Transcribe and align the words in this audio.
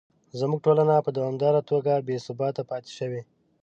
زموږ 0.39 0.59
ټولنه 0.65 1.03
په 1.05 1.11
دوامداره 1.17 1.61
توګه 1.69 1.93
بې 2.07 2.15
ثباته 2.25 2.61
پاتې 2.69 2.91
شوې. 2.97 3.21